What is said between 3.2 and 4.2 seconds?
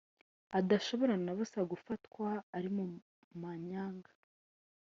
manyanga